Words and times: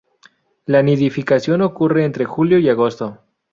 La 0.65 0.81
nidificación 0.81 1.61
ocurre 1.61 2.05
entre 2.05 2.25
julio 2.25 2.57
y 2.57 2.67
agosto. 2.69 3.19